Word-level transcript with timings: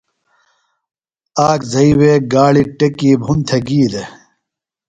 آک 1.49 1.61
زھئی 1.71 1.89
وےگاڑیۡ 1.99 2.69
ٹیکی 2.77 3.11
بُھن 3.23 3.39
تھےۡ 3.47 3.63
گی۔ 3.67 3.81